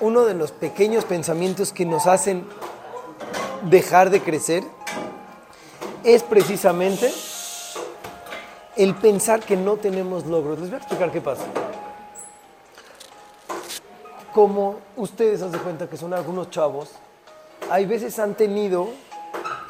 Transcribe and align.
uno 0.00 0.24
de 0.24 0.34
los 0.34 0.52
pequeños 0.52 1.04
pensamientos 1.04 1.72
que 1.72 1.84
nos 1.84 2.06
hacen 2.06 2.46
dejar 3.68 4.10
de 4.10 4.20
crecer 4.20 4.64
es 6.02 6.22
precisamente 6.22 7.12
el 8.76 8.94
pensar 8.94 9.40
que 9.40 9.56
no 9.56 9.76
tenemos 9.76 10.26
logros. 10.26 10.58
Les 10.58 10.68
voy 10.68 10.76
a 10.76 10.78
explicar 10.78 11.10
qué 11.12 11.20
pasa. 11.20 11.44
Como 14.32 14.80
ustedes 14.96 15.40
se 15.40 15.58
cuenta 15.58 15.88
que 15.88 15.96
son 15.96 16.12
algunos 16.12 16.50
chavos, 16.50 16.90
hay 17.70 17.86
veces 17.86 18.18
han 18.18 18.34
tenido 18.34 18.88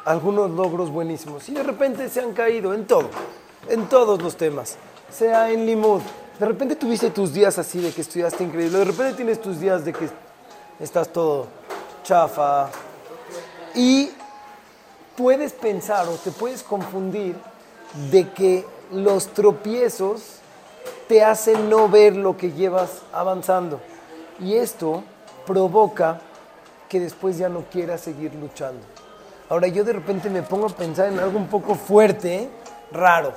algunos 0.05 0.51
logros 0.51 0.89
buenísimos 0.89 1.47
y 1.49 1.53
de 1.53 1.63
repente 1.63 2.09
se 2.09 2.21
han 2.21 2.33
caído 2.33 2.73
en 2.73 2.85
todo, 2.85 3.09
en 3.69 3.87
todos 3.87 4.21
los 4.21 4.35
temas, 4.35 4.77
sea 5.11 5.51
en 5.51 5.65
limud. 5.65 6.01
De 6.39 6.45
repente 6.45 6.75
tuviste 6.75 7.11
tus 7.11 7.31
días 7.31 7.57
así 7.57 7.79
de 7.79 7.93
que 7.93 8.01
estudiaste 8.01 8.43
increíble, 8.43 8.79
de 8.79 8.85
repente 8.85 9.13
tienes 9.13 9.41
tus 9.41 9.57
días 9.57 9.85
de 9.85 9.93
que 9.93 10.09
estás 10.81 11.07
todo 11.07 11.47
chafa 12.03 12.69
y 13.73 14.11
puedes 15.15 15.53
pensar 15.53 16.09
o 16.09 16.15
te 16.15 16.31
puedes 16.31 16.61
confundir 16.61 17.37
de 18.11 18.29
que 18.31 18.65
los 18.91 19.27
tropiezos 19.27 20.39
te 21.07 21.23
hacen 21.23 21.69
no 21.69 21.87
ver 21.87 22.17
lo 22.17 22.35
que 22.35 22.51
llevas 22.51 23.03
avanzando. 23.13 23.79
Y 24.41 24.55
esto 24.55 25.03
provoca 25.45 26.19
que 26.89 26.99
después 26.99 27.37
ya 27.37 27.47
no 27.47 27.63
quieras 27.71 28.01
seguir 28.01 28.33
luchando. 28.35 28.81
Ahora 29.47 29.67
yo 29.67 29.85
de 29.85 29.93
repente 29.93 30.29
me 30.29 30.41
pongo 30.41 30.65
a 30.65 30.69
pensar 30.69 31.07
en 31.07 31.19
algo 31.19 31.37
un 31.37 31.47
poco 31.47 31.75
fuerte, 31.75 32.49
raro. 32.91 33.33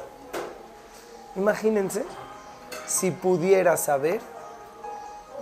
Imagínense 1.37 2.05
si 2.88 3.10
pudiera 3.10 3.77
saber 3.77 4.20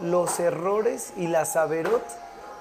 los 0.02 0.38
errores 0.40 1.12
y 1.16 1.28
la 1.28 1.44
saberot 1.44 2.02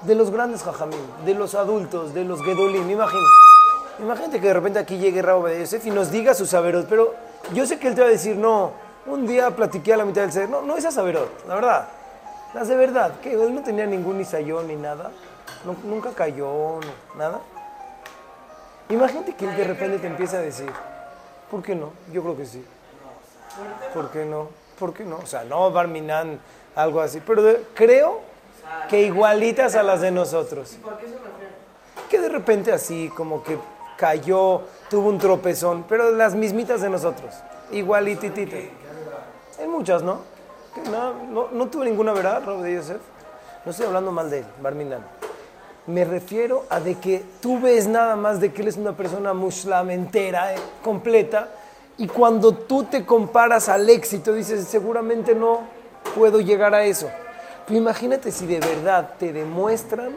de 0.03 0.16
los 0.16 0.31
grandes 0.31 0.63
jajamim, 0.63 0.99
de 1.26 1.34
los 1.34 1.55
adultos, 1.55 2.13
de 2.13 2.23
los 2.23 2.41
gedolim. 2.43 2.90
Imagínate, 2.90 3.27
imagínate 3.99 4.40
que 4.40 4.48
de 4.48 4.54
repente 4.54 4.79
aquí 4.79 4.98
llegue 4.98 5.21
Raúl 5.21 5.49
de 5.49 5.82
y 5.84 5.90
nos 5.90 6.12
diga 6.12 6.34
su 6.34 6.45
saberot, 6.45 6.87
pero 6.87 7.15
yo 7.54 7.65
sé 7.65 7.79
que 7.79 7.87
él 7.87 7.95
te 7.95 8.01
va 8.01 8.07
a 8.07 8.12
decir, 8.12 8.37
no, 8.37 8.71
un 9.07 9.26
día 9.26 9.55
platiqué 9.55 9.93
a 9.93 9.98
la 9.98 10.05
mitad 10.05 10.21
del 10.21 10.32
ser. 10.32 10.49
No, 10.49 10.62
no 10.62 10.77
esas 10.77 10.93
saberot, 10.93 11.48
la 11.48 11.55
verdad. 11.55 11.88
Las 12.54 12.67
de 12.67 12.76
verdad, 12.76 13.20
que 13.20 13.34
él 13.34 13.54
no 13.54 13.62
tenía 13.63 13.85
ningún 13.85 14.21
isayón 14.21 14.67
ni 14.67 14.76
nada, 14.76 15.12
nunca 15.84 16.12
cayó, 16.12 16.79
nada. 17.17 17.41
Imagínate 18.90 19.35
que 19.35 19.45
él 19.45 19.57
de 19.57 19.63
repente 19.63 19.98
te 19.98 20.07
empieza 20.07 20.38
a 20.38 20.41
decir, 20.41 20.71
¿por 21.49 21.63
qué 21.63 21.76
no? 21.76 21.91
Yo 22.13 22.21
creo 22.21 22.38
que 22.38 22.45
sí. 22.45 22.63
¿Por 23.93 24.12
qué 24.12 24.26
no? 24.26 24.65
¿Por 24.77 24.93
qué 24.93 25.04
no? 25.04 25.18
O 25.18 25.26
sea, 25.26 25.43
no 25.43 25.71
Barminan, 25.71 26.40
algo 26.76 27.01
así, 27.01 27.21
pero 27.26 27.43
creo 27.73 28.21
que 28.90 29.01
igualitas 29.04 29.76
a 29.76 29.84
las 29.84 30.01
de 30.01 30.12
nosotros. 30.12 30.77
¿Por 30.82 30.98
qué 30.98 31.07
se 31.07 31.15
Que 32.09 32.20
de 32.20 32.29
repente 32.29 32.71
así, 32.71 33.09
como 33.15 33.43
que 33.43 33.57
cayó, 33.98 34.62
tuvo 34.90 35.09
un 35.09 35.17
tropezón, 35.17 35.85
pero 35.87 36.12
las 36.12 36.35
mismitas 36.35 36.82
de 36.82 36.90
nosotros, 36.90 37.34
igualitititas. 37.71 38.59
Hay 39.59 39.67
muchas, 39.67 40.04
¿no? 40.04 40.20
No, 40.91 41.13
no, 41.13 41.48
no 41.51 41.67
tuve 41.67 41.85
ninguna 41.85 42.12
verdad, 42.12 42.43
Rob 42.45 42.62
de 42.62 42.76
Yosef. 42.76 43.01
No 43.63 43.71
estoy 43.71 43.85
hablando 43.87 44.12
mal 44.12 44.29
de 44.29 44.39
él, 44.39 44.45
Barminan. 44.62 45.05
Me 45.87 46.04
refiero 46.04 46.65
a 46.70 46.79
de 46.79 46.95
que 46.95 47.23
tú 47.41 47.60
ves 47.60 47.87
nada 47.87 48.15
más 48.15 48.39
de 48.39 48.51
que 48.51 48.63
él 48.63 48.67
es 48.67 48.77
una 48.77 48.98
persona 48.98 49.34
muslamentera, 49.34 50.54
eh, 50.54 50.57
completa, 50.84 51.49
y 51.98 52.07
cuando 52.07 52.54
tú 52.54 52.84
te 52.84 53.05
comparas 53.05 53.70
al 53.70 53.90
éxito, 53.90 54.34
dices, 54.34 54.68
seguramente 54.68 55.34
no 55.34 55.62
puedo 56.15 56.41
llegar 56.41 56.74
a 56.74 56.84
eso. 56.84 57.10
Imagínate 57.70 58.32
si 58.32 58.46
de 58.46 58.60
verdad 58.60 59.13
te 59.18 59.32
demuestran 59.32 60.12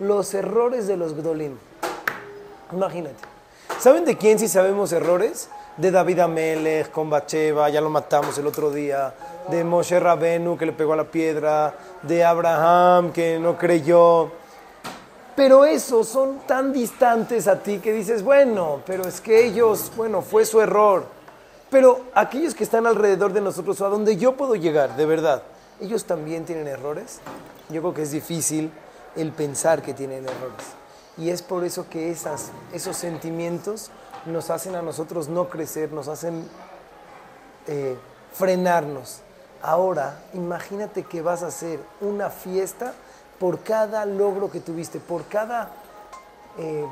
los 0.00 0.34
errores 0.34 0.86
de 0.86 0.96
los 0.96 1.14
Gdolim. 1.14 1.56
Imagínate. 2.72 3.16
¿Saben 3.78 4.04
de 4.04 4.16
quién 4.16 4.38
sí 4.38 4.48
sabemos 4.48 4.92
errores? 4.92 5.48
De 5.76 5.90
David 5.90 6.20
Amelech 6.20 6.90
con 6.90 7.10
Bacheva, 7.10 7.68
ya 7.68 7.80
lo 7.80 7.90
matamos 7.90 8.36
el 8.38 8.46
otro 8.46 8.70
día. 8.70 9.14
De 9.48 9.64
Moshe 9.64 9.98
Rabenu 9.98 10.56
que 10.56 10.66
le 10.66 10.72
pegó 10.72 10.92
a 10.92 10.96
la 10.96 11.04
piedra. 11.04 11.74
De 12.02 12.24
Abraham 12.24 13.12
que 13.12 13.38
no 13.38 13.56
creyó. 13.56 14.30
Pero 15.36 15.64
esos 15.64 16.08
son 16.08 16.40
tan 16.46 16.72
distantes 16.72 17.48
a 17.48 17.60
ti 17.60 17.78
que 17.78 17.92
dices, 17.92 18.22
bueno, 18.22 18.82
pero 18.86 19.04
es 19.04 19.20
que 19.20 19.44
ellos, 19.44 19.90
bueno, 19.96 20.22
fue 20.22 20.46
su 20.46 20.60
error. 20.60 21.06
Pero 21.70 22.02
aquellos 22.14 22.54
que 22.54 22.62
están 22.62 22.86
alrededor 22.86 23.32
de 23.32 23.40
nosotros, 23.40 23.80
o 23.80 23.86
a 23.86 23.88
donde 23.88 24.16
yo 24.16 24.36
puedo 24.36 24.54
llegar, 24.54 24.96
de 24.96 25.06
verdad, 25.06 25.42
ellos 25.80 26.04
también 26.04 26.44
tienen 26.44 26.68
errores. 26.68 27.18
Yo 27.68 27.80
creo 27.80 27.94
que 27.94 28.02
es 28.02 28.12
difícil 28.12 28.70
el 29.16 29.32
pensar 29.32 29.82
que 29.82 29.92
tienen 29.92 30.24
errores. 30.24 30.66
Y 31.16 31.30
es 31.30 31.42
por 31.42 31.64
eso 31.64 31.88
que 31.88 32.12
esas, 32.12 32.50
esos 32.72 32.96
sentimientos 32.96 33.90
nos 34.26 34.50
hacen 34.50 34.76
a 34.76 34.82
nosotros 34.82 35.28
no 35.28 35.48
crecer, 35.48 35.92
nos 35.92 36.06
hacen 36.06 36.48
eh, 37.66 37.96
frenarnos. 38.32 39.20
Ahora, 39.62 40.20
imagínate 40.32 41.04
que 41.04 41.22
vas 41.22 41.42
a 41.42 41.48
hacer 41.48 41.80
una 42.00 42.30
fiesta 42.30 42.94
por 43.44 43.60
cada 43.60 44.06
logro 44.06 44.50
que 44.50 44.60
tuviste, 44.60 45.00
por 45.00 45.26
cada 45.26 45.68
eh, 46.56 46.86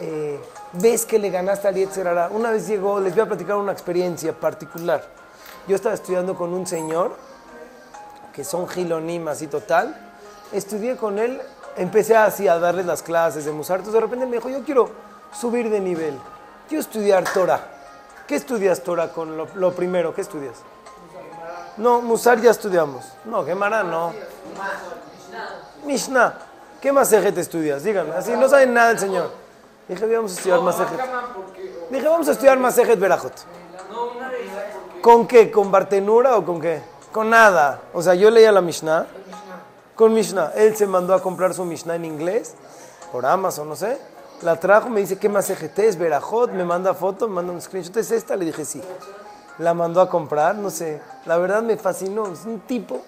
eh, 0.00 0.40
vez 0.72 1.06
que 1.06 1.16
le 1.16 1.30
ganaste 1.30 1.68
al 1.68 1.76
Yetzerara. 1.76 2.28
Una 2.32 2.50
vez 2.50 2.66
llegó, 2.66 2.98
les 2.98 3.14
voy 3.14 3.22
a 3.22 3.26
platicar 3.26 3.54
una 3.54 3.70
experiencia 3.70 4.32
particular. 4.32 5.06
Yo 5.68 5.76
estaba 5.76 5.94
estudiando 5.94 6.34
con 6.34 6.52
un 6.52 6.66
señor, 6.66 7.14
que 8.32 8.42
son 8.42 8.66
gilonimas 8.66 9.42
y 9.42 9.46
total. 9.46 9.94
Estudié 10.50 10.96
con 10.96 11.20
él, 11.20 11.40
empecé 11.76 12.16
así 12.16 12.48
a 12.48 12.58
darles 12.58 12.86
las 12.86 13.04
clases 13.04 13.44
de 13.44 13.52
Musar. 13.52 13.76
Entonces 13.76 13.94
de 13.94 14.00
repente 14.00 14.26
me 14.26 14.38
dijo, 14.38 14.48
yo 14.48 14.64
quiero 14.64 14.90
subir 15.32 15.70
de 15.70 15.78
nivel, 15.78 16.18
quiero 16.68 16.80
estudiar 16.80 17.22
Torah. 17.32 17.60
¿Qué 18.26 18.34
estudias 18.34 18.82
Torah 18.82 19.12
con 19.12 19.36
lo, 19.36 19.72
primero? 19.72 20.12
¿Qué 20.12 20.22
estudias? 20.22 20.54
No, 21.76 22.00
Musar 22.00 22.40
ya 22.40 22.50
estudiamos. 22.50 23.04
No, 23.24 23.44
Gemara 23.44 23.84
no. 23.84 24.12
Mishnah. 25.84 26.38
¿Qué 26.80 26.92
Masejet 26.92 27.36
estudias? 27.38 27.84
Díganme, 27.84 28.14
así 28.14 28.32
no 28.32 28.48
saben 28.48 28.74
nada 28.74 28.90
el 28.90 28.98
Señor. 28.98 29.30
Dije, 29.88 30.06
vamos 30.06 30.32
a 30.32 30.34
estudiar 30.34 30.60
Masejet. 30.60 31.00
Dije, 31.90 32.08
vamos 32.08 32.28
a 32.28 32.32
estudiar 32.32 32.58
Masejet 32.58 32.98
Berajot. 32.98 33.32
¿Con 35.00 35.26
qué? 35.26 35.50
¿Con 35.50 35.70
Bartenura 35.70 36.36
o 36.36 36.44
con 36.44 36.60
qué? 36.60 36.82
Con 37.12 37.30
nada. 37.30 37.80
O 37.92 38.02
sea, 38.02 38.14
yo 38.14 38.30
leía 38.30 38.52
la 38.52 38.60
Mishnah. 38.60 39.06
Con 39.94 40.14
Mishnah. 40.14 40.52
Él 40.54 40.76
se 40.76 40.86
mandó 40.86 41.14
a 41.14 41.22
comprar 41.22 41.54
su 41.54 41.64
Mishnah 41.64 41.96
en 41.96 42.04
inglés, 42.04 42.54
por 43.10 43.26
Amazon, 43.26 43.68
no 43.68 43.76
sé. 43.76 43.98
La 44.42 44.56
trajo, 44.56 44.88
me 44.88 45.00
dice, 45.00 45.18
¿qué 45.18 45.28
Masejet 45.28 45.78
es? 45.78 45.98
Berajot, 45.98 46.50
me 46.50 46.64
manda 46.64 46.94
foto, 46.94 47.28
me 47.28 47.34
manda 47.34 47.52
un 47.52 47.60
screenshot. 47.60 47.96
¿Es 47.98 48.10
esta? 48.10 48.34
Le 48.34 48.44
dije, 48.44 48.64
sí. 48.64 48.82
La 49.58 49.74
mandó 49.74 50.00
a 50.00 50.08
comprar, 50.08 50.56
no 50.56 50.70
sé. 50.70 51.00
La 51.26 51.36
verdad 51.36 51.62
me 51.62 51.76
fascinó. 51.76 52.26
Es 52.26 52.44
un 52.44 52.60
tipo 52.60 53.02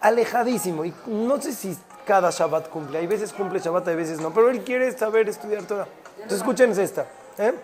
alejadísimo. 0.00 0.84
Y 0.84 0.92
no 1.06 1.40
sé 1.40 1.52
si 1.52 1.78
cada 2.06 2.30
Shabbat 2.30 2.68
cumple. 2.68 2.98
Hay 2.98 3.06
veces 3.06 3.32
cumple 3.32 3.58
Shabbat, 3.58 3.88
hay 3.88 3.96
veces 3.96 4.20
no. 4.20 4.32
Pero 4.32 4.50
él 4.50 4.62
quiere 4.62 4.96
saber 4.96 5.28
estudiar 5.28 5.62
Torah. 5.64 5.86
Entonces 6.16 6.38
escuchen 6.38 6.70
esta. 6.78 7.06
¿eh? 7.38 7.54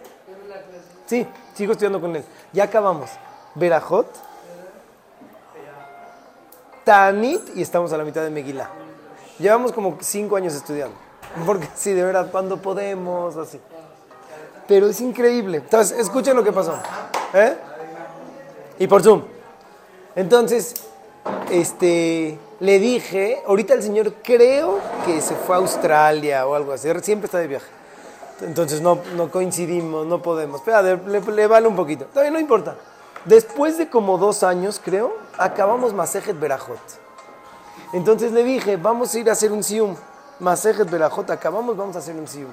Sí, 1.06 1.26
sigo 1.54 1.72
estudiando 1.72 2.00
con 2.00 2.14
él. 2.16 2.24
Ya 2.52 2.64
acabamos. 2.64 3.10
Berajot, 3.54 4.06
Tanit 6.84 7.56
y 7.56 7.62
estamos 7.62 7.92
a 7.92 7.96
la 7.96 8.04
mitad 8.04 8.22
de 8.22 8.30
Megillah. 8.30 8.68
Llevamos 9.38 9.72
como 9.72 9.98
cinco 10.00 10.36
años 10.36 10.54
estudiando. 10.54 10.96
Porque 11.46 11.68
sí, 11.74 11.92
de 11.92 12.04
verdad, 12.04 12.30
cuando 12.30 12.58
podemos, 12.58 13.36
así. 13.36 13.60
Pero 14.66 14.88
es 14.88 15.00
increíble. 15.00 15.58
Entonces, 15.58 15.98
escuchen 15.98 16.36
lo 16.36 16.44
que 16.44 16.52
pasó. 16.52 16.74
¿eh? 17.34 17.56
Y 18.78 18.86
por 18.86 19.02
Zoom. 19.02 19.22
Entonces, 20.14 20.74
este, 21.50 22.38
le 22.60 22.78
dije, 22.78 23.42
ahorita 23.46 23.72
el 23.72 23.82
señor 23.82 24.12
creo 24.22 24.78
que 25.06 25.22
se 25.22 25.34
fue 25.34 25.56
a 25.56 25.58
Australia 25.58 26.46
o 26.46 26.54
algo 26.54 26.72
así, 26.72 26.88
siempre 27.02 27.26
está 27.26 27.38
de 27.38 27.46
viaje. 27.46 27.66
Entonces 28.42 28.82
no, 28.82 28.98
no 29.16 29.30
coincidimos, 29.30 30.06
no 30.06 30.20
podemos. 30.20 30.60
Pero 30.62 30.98
le, 31.06 31.46
vale 31.46 31.66
un 31.66 31.76
poquito. 31.76 32.04
Todavía 32.06 32.30
no 32.30 32.38
importa. 32.38 32.76
Después 33.24 33.78
de 33.78 33.88
como 33.88 34.18
dos 34.18 34.42
años, 34.42 34.80
creo, 34.82 35.14
acabamos 35.38 35.92
Masejet 35.94 36.38
Berajot. 36.38 36.78
Entonces 37.92 38.32
le 38.32 38.44
dije, 38.44 38.76
vamos 38.76 39.14
a 39.14 39.18
ir 39.18 39.28
a 39.28 39.32
hacer 39.32 39.52
un 39.52 39.62
sium. 39.62 39.96
Masejet 40.38 40.88
Berajot, 40.90 41.30
acabamos, 41.30 41.76
vamos 41.76 41.96
a 41.96 41.98
hacer 41.98 42.14
un 42.14 42.28
sium. 42.28 42.50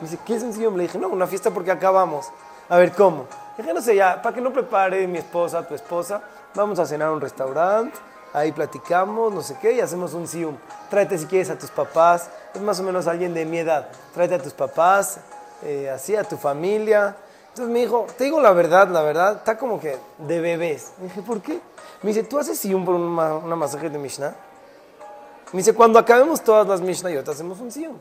Me 0.00 0.08
dice, 0.08 0.18
¿qué 0.24 0.36
es 0.36 0.42
un 0.42 0.52
sium? 0.52 0.76
Le 0.76 0.84
dije, 0.84 0.98
no, 0.98 1.08
una 1.08 1.26
fiesta 1.26 1.50
porque 1.50 1.70
acabamos. 1.70 2.26
A 2.68 2.76
ver, 2.78 2.92
¿cómo? 2.92 3.26
Le 3.56 3.64
dije, 3.64 3.74
no 3.74 3.80
sé, 3.80 3.96
ya, 3.96 4.20
para 4.22 4.34
que 4.34 4.40
no 4.40 4.52
prepare 4.52 5.06
mi 5.06 5.18
esposa, 5.18 5.66
tu 5.66 5.74
esposa, 5.74 6.22
vamos 6.54 6.78
a 6.78 6.86
cenar 6.86 7.08
a 7.08 7.12
un 7.12 7.20
restaurante 7.20 7.98
ahí 8.32 8.52
platicamos, 8.52 9.32
no 9.32 9.42
sé 9.42 9.56
qué, 9.60 9.72
y 9.72 9.80
hacemos 9.80 10.14
un 10.14 10.26
sium. 10.26 10.56
Tráete 10.88 11.18
si 11.18 11.26
quieres 11.26 11.50
a 11.50 11.58
tus 11.58 11.70
papás, 11.70 12.30
es 12.54 12.60
más 12.60 12.80
o 12.80 12.82
menos 12.82 13.06
alguien 13.06 13.34
de 13.34 13.44
mi 13.44 13.58
edad, 13.58 13.88
tráete 14.14 14.36
a 14.36 14.42
tus 14.42 14.52
papás, 14.52 15.18
eh, 15.62 15.90
así, 15.90 16.16
a 16.16 16.24
tu 16.24 16.36
familia. 16.36 17.16
Entonces 17.48 17.72
me 17.72 17.80
dijo, 17.80 18.06
te 18.16 18.24
digo 18.24 18.40
la 18.40 18.52
verdad, 18.52 18.88
la 18.88 19.02
verdad, 19.02 19.36
está 19.36 19.58
como 19.58 19.80
que 19.80 19.98
de 20.18 20.40
bebés. 20.40 20.92
Me 20.98 21.04
dije, 21.04 21.22
¿por 21.22 21.40
qué? 21.40 21.60
Me 22.02 22.08
dice, 22.08 22.22
¿tú 22.22 22.38
haces 22.38 22.58
sium 22.58 22.84
por 22.84 22.94
una, 22.94 23.34
una 23.34 23.56
masaje 23.56 23.90
de 23.90 23.98
Mishnah? 23.98 24.34
Me 25.52 25.58
dice, 25.58 25.74
cuando 25.74 25.98
acabemos 25.98 26.42
todas 26.42 26.66
las 26.66 26.80
Mishnayot, 26.80 27.28
hacemos 27.28 27.58
un 27.60 27.72
Siyum. 27.72 27.96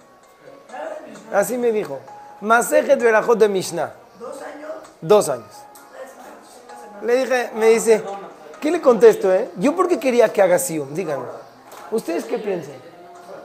Así 1.34 1.58
me 1.58 1.72
dijo. 1.72 2.00
Masejet 2.42 3.02
Berajot 3.02 3.40
de 3.40 3.50
Mishnah. 3.50 3.92
¿Dos 4.20 4.42
años? 4.42 4.72
Dos 5.02 5.30
años. 5.30 5.56
Le 7.02 7.16
dije, 7.16 7.52
me 7.56 7.68
dice, 7.70 8.04
¿qué 8.62 8.72
le 8.72 8.82
contesto, 8.82 9.34
eh? 9.34 9.50
Yo 9.58 9.76
porque 9.76 10.00
quería 10.00 10.32
que 10.32 10.42
haga 10.42 10.60
Siyum, 10.60 10.94
díganme. 10.94 11.26
¿Ustedes 11.92 12.26
qué 12.26 12.38
piensan? 12.38 12.76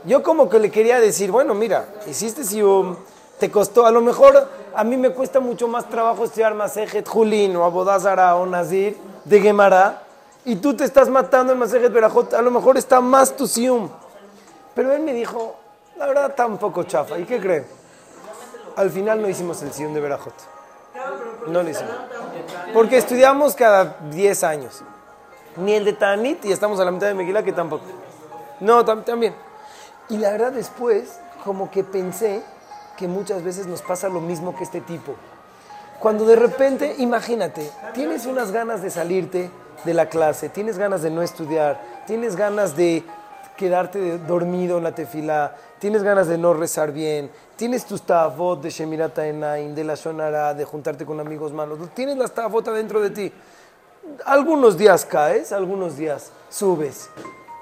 Yo 0.05 0.23
como 0.23 0.49
que 0.49 0.59
le 0.59 0.71
quería 0.71 1.01
decir, 1.01 1.31
bueno, 1.31 1.55
mira, 1.55 1.87
hiciste 2.07 2.45
Siyum, 2.45 2.97
te 3.39 3.51
costó, 3.51 3.87
a 3.87 3.91
lo 3.91 4.01
mejor 4.01 4.49
a 4.75 4.85
mí 4.85 4.97
me 4.97 5.11
cuesta 5.11 5.41
mucho 5.41 5.67
más 5.67 5.89
trabajo 5.89 6.25
estudiar 6.25 6.55
Masejet 6.55 7.09
Julín 7.09 7.57
o 7.57 7.65
Abodazara 7.65 8.37
o 8.37 8.45
Nazir 8.45 8.97
de 9.25 9.41
Gemara, 9.41 10.03
y 10.45 10.57
tú 10.57 10.77
te 10.77 10.85
estás 10.85 11.09
matando 11.09 11.55
en 11.55 11.59
Masejet 11.59 11.91
Berajot, 11.91 12.35
a 12.35 12.43
lo 12.43 12.51
mejor 12.51 12.77
está 12.77 13.01
más 13.01 13.35
tu 13.35 13.47
Siyum. 13.47 13.89
Pero 14.75 14.93
él 14.93 15.01
me 15.03 15.15
dijo, 15.15 15.57
la 15.97 16.07
verdad 16.07 16.31
está 16.31 16.47
un 16.47 16.59
poco 16.59 16.83
chafa. 16.83 17.19
¿Y 17.19 17.25
qué 17.25 17.41
creen? 17.41 17.67
Al 18.77 18.91
final 18.91 19.23
no 19.23 19.29
hicimos 19.29 19.63
el 19.63 19.73
Siyum 19.73 19.95
de 19.95 20.01
Berajot. 20.01 20.35
No 21.47 21.63
lo 21.63 21.71
hicimos. 21.71 21.95
Porque 22.73 22.99
estudiamos 22.99 23.55
cada 23.55 23.97
10 24.11 24.45
años. 24.45 24.83
Ni 25.57 25.75
el 25.75 25.85
de 25.85 25.93
Tanit 25.93 26.45
y 26.45 26.53
estamos 26.53 26.81
a 26.81 26.85
la 26.85 26.91
mitad 26.91 27.07
de 27.07 27.15
Megillah 27.15 27.43
que 27.43 27.53
tampoco. 27.53 27.85
No, 28.61 28.85
también. 28.85 29.35
Y 30.09 30.19
la 30.19 30.33
verdad 30.33 30.53
después, 30.53 31.19
como 31.45 31.71
que 31.71 31.85
pensé 31.85 32.43
que 32.97 33.09
muchas 33.09 33.43
veces 33.43 33.67
nos 33.67 33.83
pasa 33.83 34.09
lo 34.09 34.21
mismo 34.21 34.57
que 34.57 34.65
este 34.65 34.81
tipo. 34.81 35.15
Cuando 35.99 36.27
de 36.27 36.37
repente, 36.37 36.97
imagínate, 36.99 37.71
tienes 37.95 38.27
unas 38.27 38.53
ganas 38.53 38.83
de 38.83 38.91
salirte 38.91 39.51
de 39.85 39.95
la 39.95 40.09
clase, 40.09 40.49
tienes 40.49 40.79
ganas 40.79 41.03
de 41.03 41.11
no 41.11 41.23
estudiar, 41.23 41.81
tienes 42.07 42.37
ganas 42.37 42.77
de 42.77 43.05
quedarte 43.57 44.19
dormido 44.19 44.79
en 44.79 44.85
la 44.85 44.95
tefila, 44.95 45.55
tienes 45.79 46.03
ganas 46.03 46.27
de 46.27 46.39
no 46.39 46.55
rezar 46.55 46.93
bien, 46.93 47.31
tienes 47.57 47.85
tus 47.85 48.03
tafot 48.03 48.61
de 48.61 48.71
Shemirata 48.71 49.27
Enaim, 49.27 49.75
de 49.75 49.85
la 49.85 49.95
Shonara, 49.95 50.55
de 50.55 50.65
juntarte 50.65 51.07
con 51.07 51.21
amigos 51.21 51.53
malos, 51.53 51.79
tienes 51.95 52.17
las 52.17 52.33
tafot 52.33 52.67
dentro 52.71 53.01
de 53.01 53.11
ti. 53.11 53.33
Algunos 54.25 54.77
días 54.77 55.05
caes, 55.05 55.53
algunos 55.53 55.97
días 55.97 56.31
subes. 56.49 57.09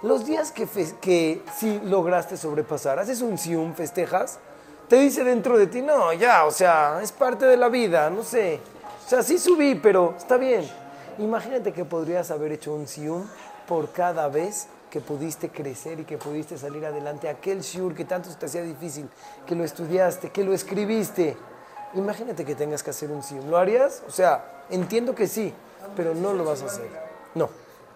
Los 0.02 0.26
días 0.26 0.50
que, 0.52 0.66
que 1.00 1.42
sí 1.56 1.80
lograste 1.84 2.36
sobrepasar, 2.36 2.98
haces 2.98 3.22
un 3.22 3.38
sium, 3.38 3.74
festejas, 3.74 4.38
te 4.88 4.96
dice 4.96 5.24
dentro 5.24 5.56
de 5.56 5.68
ti, 5.68 5.80
no, 5.80 6.12
ya, 6.12 6.44
o 6.44 6.50
sea, 6.50 7.00
es 7.02 7.12
parte 7.12 7.46
de 7.46 7.56
la 7.56 7.68
vida, 7.68 8.10
no 8.10 8.22
sé. 8.22 8.60
O 9.06 9.08
sea, 9.08 9.22
sí 9.22 9.38
subí, 9.38 9.74
pero 9.76 10.14
está 10.18 10.36
bien. 10.36 10.68
Imagínate 11.18 11.72
que 11.72 11.84
podrías 11.84 12.30
haber 12.30 12.52
hecho 12.52 12.74
un 12.74 12.86
sium 12.86 13.26
por 13.66 13.92
cada 13.92 14.28
vez 14.28 14.66
que 14.90 15.00
pudiste 15.00 15.48
crecer 15.48 16.00
y 16.00 16.04
que 16.04 16.18
pudiste 16.18 16.58
salir 16.58 16.84
adelante. 16.84 17.28
Aquel 17.28 17.60
shiur 17.60 17.94
que 17.94 18.04
tanto 18.04 18.28
te 18.30 18.46
hacía 18.46 18.62
difícil, 18.62 19.08
que 19.46 19.54
lo 19.54 19.64
estudiaste, 19.64 20.30
que 20.30 20.44
lo 20.44 20.52
escribiste. 20.52 21.36
Imagínate 21.94 22.44
que 22.44 22.54
tengas 22.54 22.82
que 22.82 22.90
hacer 22.90 23.10
un 23.10 23.22
sium. 23.22 23.48
¿Lo 23.48 23.56
harías? 23.56 24.02
O 24.06 24.10
sea, 24.10 24.64
entiendo 24.68 25.14
que 25.14 25.26
sí, 25.26 25.54
pero 25.96 26.14
no 26.14 26.32
lo 26.32 26.44
vas 26.44 26.62
a 26.62 26.66
hacer. 26.66 26.88
No. 27.34 27.48